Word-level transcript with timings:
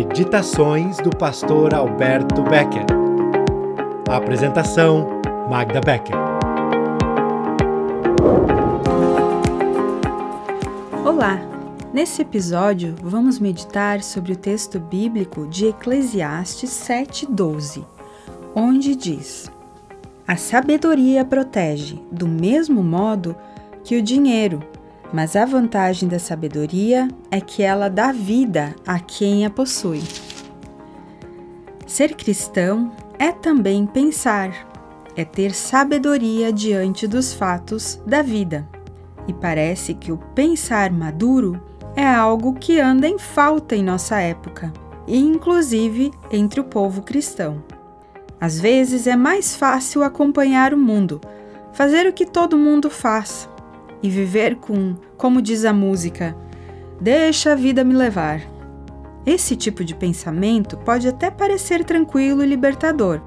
Meditações 0.00 0.96
do 0.96 1.10
Pastor 1.10 1.74
Alberto 1.74 2.42
Becker. 2.44 2.86
Apresentação: 4.08 5.20
Magda 5.46 5.78
Becker. 5.78 6.16
Olá! 11.04 11.38
Nesse 11.92 12.22
episódio, 12.22 12.94
vamos 13.02 13.38
meditar 13.38 14.02
sobre 14.02 14.32
o 14.32 14.36
texto 14.36 14.80
bíblico 14.80 15.46
de 15.46 15.66
Eclesiastes 15.66 16.70
7,12, 16.70 17.84
onde 18.54 18.96
diz: 18.96 19.52
A 20.26 20.34
sabedoria 20.34 21.26
protege 21.26 22.00
do 22.10 22.26
mesmo 22.26 22.82
modo 22.82 23.36
que 23.84 23.98
o 23.98 24.02
dinheiro 24.02 24.62
mas 25.12 25.34
a 25.34 25.44
vantagem 25.44 26.08
da 26.08 26.18
sabedoria 26.18 27.08
é 27.30 27.40
que 27.40 27.62
ela 27.62 27.88
dá 27.88 28.12
vida 28.12 28.74
a 28.86 28.98
quem 28.98 29.44
a 29.44 29.50
possui. 29.50 30.02
Ser 31.86 32.14
cristão 32.14 32.92
é 33.18 33.32
também 33.32 33.84
pensar, 33.86 34.68
é 35.16 35.24
ter 35.24 35.52
sabedoria 35.52 36.52
diante 36.52 37.06
dos 37.06 37.34
fatos 37.34 38.00
da 38.06 38.22
vida. 38.22 38.66
E 39.26 39.32
parece 39.32 39.94
que 39.94 40.12
o 40.12 40.16
pensar 40.16 40.90
maduro 40.92 41.60
é 41.96 42.06
algo 42.06 42.54
que 42.54 42.80
anda 42.80 43.08
em 43.08 43.18
falta 43.18 43.74
em 43.74 43.82
nossa 43.82 44.20
época, 44.20 44.72
e 45.06 45.18
inclusive 45.18 46.12
entre 46.30 46.60
o 46.60 46.64
povo 46.64 47.02
cristão. 47.02 47.62
Às 48.40 48.58
vezes 48.58 49.06
é 49.06 49.16
mais 49.16 49.54
fácil 49.54 50.02
acompanhar 50.02 50.72
o 50.72 50.78
mundo, 50.78 51.20
fazer 51.72 52.06
o 52.06 52.12
que 52.12 52.24
todo 52.24 52.56
mundo 52.56 52.88
faz, 52.88 53.48
e 54.02 54.08
viver 54.08 54.56
com, 54.56 54.94
como 55.16 55.42
diz 55.42 55.64
a 55.64 55.72
música, 55.72 56.36
deixa 57.00 57.52
a 57.52 57.56
vida 57.56 57.84
me 57.84 57.94
levar. 57.94 58.40
Esse 59.24 59.54
tipo 59.54 59.84
de 59.84 59.94
pensamento 59.94 60.76
pode 60.78 61.06
até 61.08 61.30
parecer 61.30 61.84
tranquilo 61.84 62.42
e 62.42 62.46
libertador, 62.46 63.20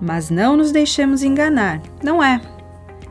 mas 0.00 0.30
não 0.30 0.56
nos 0.56 0.70
deixemos 0.70 1.22
enganar, 1.22 1.82
não 2.02 2.22
é. 2.22 2.40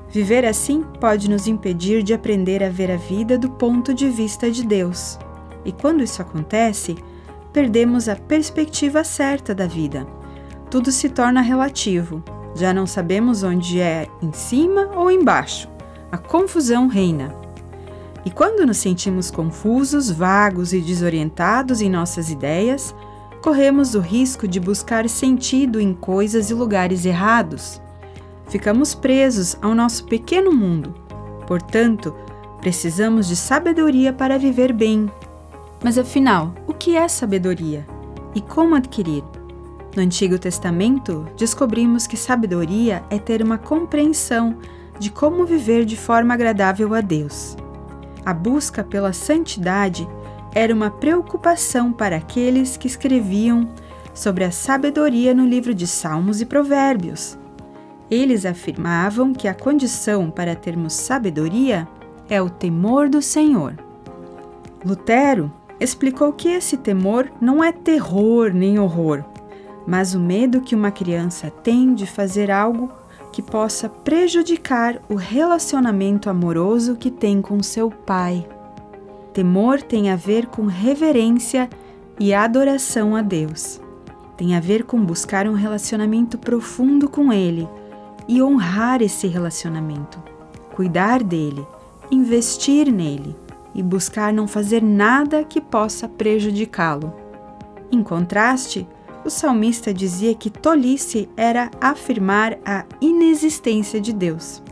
Viver 0.10 0.46
assim 0.46 0.84
pode 1.00 1.30
nos 1.30 1.46
impedir 1.46 2.02
de 2.02 2.14
aprender 2.14 2.64
a 2.64 2.70
ver 2.70 2.90
a 2.90 2.98
vida 2.98 3.38
do 3.38 3.52
ponto 3.52 3.94
de 3.94 4.10
vista 4.10 4.50
de 4.50 4.66
Deus. 4.66 5.20
E 5.64 5.72
quando 5.72 6.02
isso 6.02 6.22
acontece, 6.22 6.96
perdemos 7.54 8.10
a 8.10 8.16
perspectiva 8.16 9.04
certa 9.04 9.54
da 9.54 9.68
vida. 9.68 10.08
Tudo 10.72 10.92
se 10.92 11.10
torna 11.10 11.42
relativo. 11.42 12.24
Já 12.56 12.74
não 12.74 12.88
sabemos 12.88 13.44
onde 13.44 13.80
é 13.80 14.08
em 14.20 14.32
cima 14.32 14.90
ou 14.96 15.12
embaixo 15.12 15.70
a 16.12 16.18
confusão 16.18 16.88
reina. 16.88 17.34
E 18.26 18.32
quando 18.32 18.66
nos 18.66 18.78
sentimos 18.78 19.32
confusos, 19.32 20.12
vagos 20.12 20.74
e 20.74 20.82
desorientados 20.82 21.82
em 21.82 21.90
nossas 21.90 22.30
ideias, 22.30 22.94
corremos 23.42 23.96
o 23.96 24.00
risco 24.00 24.48
de 24.48 24.60
buscar 24.60 25.08
sentido 25.08 25.80
em 25.80 25.94
coisas 25.94 26.50
e 26.50 26.54
lugares 26.54 27.06
errados. 27.06 27.82
Ficamos 28.50 28.94
presos 28.94 29.58
ao 29.62 29.74
nosso 29.74 30.06
pequeno 30.06 30.52
mundo. 30.52 30.94
Portanto, 31.48 32.14
precisamos 32.60 33.28
de 33.28 33.36
sabedoria 33.36 34.12
para 34.12 34.38
viver 34.38 34.74
bem. 34.74 35.10
Mas 35.84 35.98
afinal, 35.98 36.54
o 36.68 36.74
que 36.74 36.96
é 36.96 37.08
sabedoria? 37.08 37.88
E 38.36 38.42
como 38.42 38.76
adquirir? 38.76 39.24
No 39.96 40.04
Antigo 40.04 40.38
Testamento, 40.38 41.26
descobrimos 41.38 42.06
que 42.06 42.18
sabedoria 42.18 43.04
é 43.10 43.18
ter 43.18 43.42
uma 43.42 43.58
compreensão 43.58 44.58
de 45.00 45.10
como 45.10 45.46
viver 45.46 45.86
de 45.86 45.96
forma 45.96 46.34
agradável 46.34 46.94
a 46.94 47.02
Deus. 47.02 47.58
A 48.26 48.34
busca 48.34 48.84
pela 48.84 49.14
santidade 49.14 50.08
era 50.54 50.74
uma 50.74 50.92
preocupação 50.92 51.92
para 51.92 52.18
aqueles 52.18 52.76
que 52.76 52.88
escreviam 52.88 53.70
sobre 54.14 54.44
a 54.44 54.52
sabedoria 54.52 55.34
no 55.34 55.46
livro 55.48 55.74
de 55.74 55.88
Salmos 55.88 56.42
e 56.42 56.46
Provérbios. 56.46 57.38
Eles 58.12 58.46
afirmavam 58.46 59.34
que 59.34 59.48
a 59.48 59.54
condição 59.54 60.30
para 60.30 60.56
termos 60.56 60.94
sabedoria 60.94 61.88
é 62.28 62.42
o 62.42 62.50
temor 62.50 63.08
do 63.08 63.22
Senhor. 63.22 63.76
Lutero 64.84 65.52
explicou 65.80 66.34
que 66.34 66.50
esse 66.50 66.76
temor 66.78 67.32
não 67.40 67.64
é 67.64 67.72
terror 67.72 68.52
nem 68.54 68.80
horror, 68.80 69.24
mas 69.88 70.14
o 70.14 70.20
medo 70.20 70.62
que 70.62 70.76
uma 70.76 70.92
criança 70.92 71.50
tem 71.50 71.94
de 71.94 72.06
fazer 72.06 72.52
algo 72.52 72.92
que 73.32 73.42
possa 73.42 73.88
prejudicar 73.88 75.02
o 75.10 75.16
relacionamento 75.16 76.30
amoroso 76.30 76.96
que 76.96 77.12
tem 77.12 77.42
com 77.42 77.62
seu 77.62 77.90
pai. 77.90 78.48
Temor 79.34 79.82
tem 79.82 80.10
a 80.10 80.16
ver 80.16 80.48
com 80.48 80.66
reverência 80.66 81.70
e 82.20 82.34
adoração 82.34 83.16
a 83.16 83.22
Deus. 83.22 83.80
Tem 84.36 84.56
a 84.56 84.60
ver 84.60 84.84
com 84.84 85.04
buscar 85.04 85.48
um 85.48 85.54
relacionamento 85.54 86.38
profundo 86.38 87.10
com 87.10 87.32
Ele 87.32 87.68
e 88.28 88.42
honrar 88.42 89.02
esse 89.02 89.28
relacionamento, 89.28 90.22
cuidar 90.76 91.24
dele, 91.24 91.66
investir 92.12 92.92
nele 92.92 93.36
e 93.74 93.84
buscar 93.84 94.34
não 94.34 94.48
fazer 94.48 94.82
nada 94.82 95.44
que 95.44 95.62
possa 95.62 96.08
prejudicá-lo. 96.08 97.14
Em 97.92 98.04
contraste, 98.04 98.88
o 99.26 99.30
salmista 99.30 99.94
dizia 99.94 100.34
que 100.34 100.50
tolice 100.50 101.30
era 101.36 101.70
afirmar 101.82 102.58
a 102.66 102.86
inexistência 103.02 104.00
de 104.00 104.14
Deus. 104.14 104.64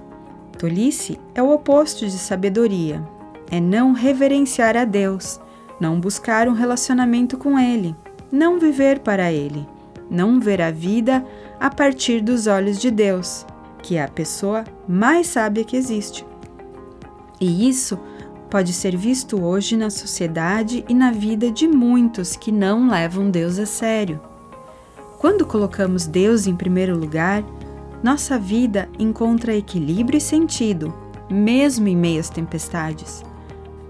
Tolice 0.58 1.19
é 1.35 1.44
o 1.44 1.52
oposto 1.52 2.06
de 2.06 2.18
sabedoria, 2.18 3.03
é 3.52 3.59
não 3.59 3.91
reverenciar 3.91 4.75
a 4.75 4.86
Deus, 4.86 5.40
não 5.80 6.00
buscar 6.00 6.47
um 6.47 6.53
relacionamento 6.53 7.38
com 7.38 7.59
Ele, 7.59 7.96
não 8.31 8.59
viver 8.59 9.00
para 9.00 9.31
Ele, 9.31 9.68
não 10.09 10.40
ver 10.40 10.62
a 10.62 10.72
vida 10.72 11.24
a 11.59 11.69
partir 11.69 12.22
dos 12.22 12.47
olhos 12.47 12.80
de 12.80 12.90
Deus, 12.90 13.46
que 13.84 13.97
é 13.97 14.03
a 14.03 14.07
pessoa 14.07 14.63
mais 14.88 15.28
sábia 15.28 15.63
que 15.63 15.78
existe. 15.78 16.25
E 17.40 17.69
isso 17.69 18.00
pode 18.50 18.74
ser 18.74 18.96
visto 18.96 19.44
hoje 19.44 19.78
na 19.78 19.90
sociedade 19.90 20.84
e 20.88 20.94
na 20.94 21.12
vida 21.12 21.52
de 21.52 21.68
muitos 21.68 22.36
que 22.36 22.52
não 22.52 22.90
levam 22.90 23.30
Deus 23.30 23.59
a 23.59 23.66
sério. 23.66 24.19
Quando 25.17 25.47
colocamos 25.47 26.05
Deus 26.05 26.45
em 26.45 26.55
primeiro 26.55 26.95
lugar, 26.95 27.44
nossa 28.03 28.38
vida 28.38 28.88
encontra 29.00 29.55
equilíbrio 29.55 30.19
e 30.19 30.22
sentido, 30.22 30.94
mesmo 31.28 31.88
em 31.88 31.97
meio 31.97 32.19
às 32.19 32.29
tempestades. 32.29 33.23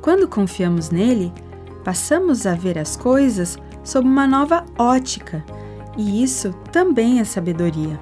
Quando 0.01 0.27
confiamos 0.27 0.89
nele, 0.89 1.33
passamos 1.83 2.45
a 2.45 2.55
ver 2.55 2.77
as 2.79 2.95
coisas 2.95 3.57
sob 3.83 4.07
uma 4.07 4.25
nova 4.25 4.63
ótica, 4.77 5.43
e 5.97 6.23
isso 6.23 6.53
também 6.71 7.19
é 7.19 7.25
sabedoria. 7.25 7.99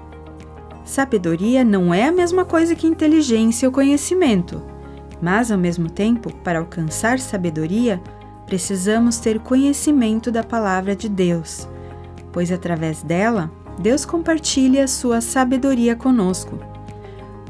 Sabedoria 0.84 1.64
não 1.64 1.92
é 1.92 2.06
a 2.06 2.12
mesma 2.12 2.46
coisa 2.46 2.76
que 2.76 2.86
inteligência 2.86 3.68
ou 3.68 3.74
conhecimento, 3.74 4.62
mas 5.20 5.52
ao 5.52 5.58
mesmo 5.58 5.90
tempo, 5.90 6.32
para 6.44 6.60
alcançar 6.60 7.18
sabedoria, 7.18 8.00
precisamos 8.46 9.18
ter 9.18 9.40
conhecimento 9.40 10.30
da 10.30 10.44
palavra 10.44 10.96
de 10.96 11.10
Deus 11.10 11.68
pois 12.36 12.52
através 12.52 13.02
dela, 13.02 13.50
Deus 13.80 14.04
compartilha 14.04 14.90
sua 14.90 15.22
sabedoria 15.22 15.96
conosco. 15.96 16.60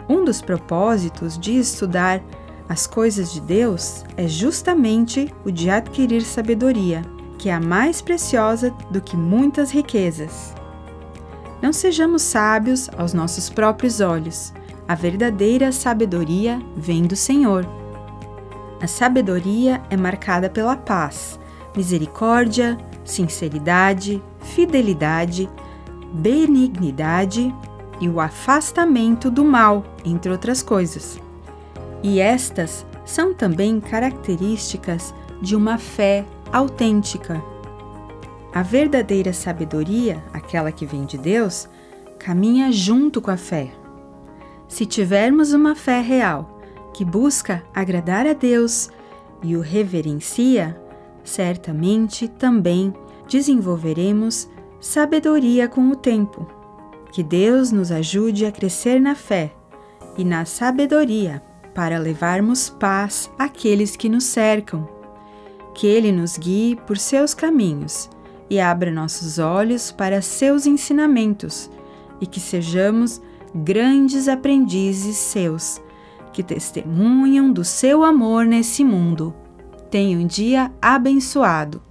Um 0.07 0.23
dos 0.23 0.44
propósitos 0.44 1.40
de 1.40 1.57
estudar 1.57 2.22
as 2.69 2.85
coisas 2.85 3.34
de 3.34 3.41
Deus 3.41 4.03
é 4.16 4.28
justamente 4.28 5.34
o 5.44 5.50
de 5.50 5.72
adquirir 5.72 6.22
sabedoria, 6.22 7.01
que 7.40 7.50
é 7.50 7.53
a 7.56 7.59
mais 7.59 8.00
preciosa 8.00 8.69
do 8.91 9.01
que 9.01 9.18
muitas 9.18 9.72
riquezas. 9.72 10.53
Não 11.63 11.73
sejamos 11.73 12.22
sábios 12.22 12.88
aos 12.96 13.12
nossos 13.12 13.50
próprios 13.50 14.02
olhos. 14.02 14.53
A 14.88 14.94
verdadeira 14.94 15.72
sabedoria 15.72 16.62
vem 16.78 17.07
do 17.07 17.16
Senhor. 17.16 17.66
A 18.79 18.85
sabedoria 18.85 19.81
é 19.90 19.97
marcada 19.97 20.47
pela 20.47 20.78
paz, 20.78 21.40
misericórdia, 21.76 22.78
sinceridade, 23.05 24.22
fidelidade, 24.41 25.49
benignidade 26.11 27.53
e 28.02 28.09
o 28.09 28.19
afastamento 28.19 29.31
do 29.31 29.46
mal, 29.46 29.85
entre 30.03 30.31
outras 30.31 30.61
coisas. 30.61 31.19
E 32.03 32.19
estas 32.19 32.85
são 33.05 33.34
também 33.34 33.79
características 33.79 35.13
de 35.41 35.55
uma 35.55 35.78
fé 35.78 36.25
autêntica. 36.52 37.41
A 38.53 38.61
verdadeira 38.61 39.34
sabedoria, 39.34 40.23
aquela 40.34 40.72
que 40.72 40.85
vem 40.85 41.05
de 41.05 41.17
Deus, 41.17 41.69
caminha 42.17 42.72
junto 42.72 43.22
com 43.22 43.31
a 43.31 43.37
fé. 43.37 43.72
Se 44.67 44.85
tivermos 44.85 45.53
uma 45.53 45.75
fé 45.75 46.02
real, 46.02 46.59
que 46.93 47.05
busca 47.05 47.63
agradar 47.73 48.25
a 48.25 48.34
Deus 48.34 48.90
e 49.43 49.55
o 49.55 49.61
reverencia, 49.61 50.79
certamente 51.26 52.28
também 52.28 52.94
desenvolveremos 53.28 54.48
sabedoria 54.80 55.68
com 55.68 55.90
o 55.90 55.96
tempo. 55.96 56.48
Que 57.12 57.24
Deus 57.24 57.72
nos 57.72 57.92
ajude 57.92 58.46
a 58.46 58.52
crescer 58.52 59.02
na 59.02 59.16
fé 59.16 59.54
e 60.18 60.24
na 60.24 60.46
sabedoria 60.46 61.42
para 61.74 61.98
levarmos 61.98 62.70
paz 62.70 63.30
àqueles 63.38 63.96
que 63.96 64.08
nos 64.08 64.24
cercam. 64.26 64.88
Que 65.74 65.88
Ele 65.88 66.12
nos 66.12 66.38
guie 66.38 66.76
por 66.76 66.98
seus 66.98 67.34
caminhos 67.34 68.10
e 68.50 68.60
abra 68.60 68.92
nossos 68.92 69.40
olhos 69.40 69.92
para 69.92 70.22
seus 70.22 70.66
ensinamentos 70.66 71.70
e 72.22 72.28
que 72.28 72.40
sejamos 72.40 73.22
grandes 73.54 74.28
aprendizes 74.28 75.18
seus, 75.18 75.82
que 76.32 76.44
testemunham 76.44 77.52
do 77.52 77.64
seu 77.64 78.04
amor 78.04 78.46
nesse 78.46 78.84
mundo. 78.84 79.34
Tenha 79.90 80.17
um 80.17 80.28
dia 80.28 80.73
abençoado. 80.82 81.82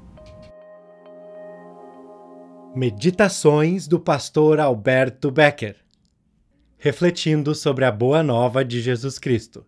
Meditações 2.75 3.87
do 3.87 4.01
pastor 4.01 4.59
Alberto 4.59 5.31
Becker 5.31 5.85
refletindo 6.85 7.55
sobre 7.55 7.87
a 7.87 7.91
boa 7.91 8.23
nova 8.23 8.63
de 8.63 8.79
Jesus 8.79 9.19
Cristo. 9.19 9.65